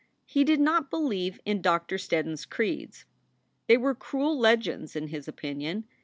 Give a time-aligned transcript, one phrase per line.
[0.25, 3.05] He did not believe in Doctor Sted don s creeds.
[3.67, 5.83] They were cruel legends, in his opinion.